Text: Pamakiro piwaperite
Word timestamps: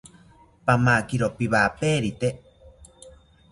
Pamakiro 0.65 1.27
piwaperite 1.37 2.27